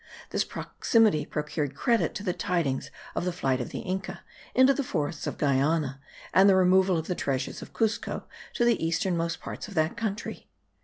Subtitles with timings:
[0.31, 4.23] This proximity procured credit to the tidings of the flight of the Inca
[4.55, 6.01] into the forests of Guiana,
[6.33, 8.23] and the removal of the treasures of Cuzco
[8.55, 10.49] to the easternmost parts of that country.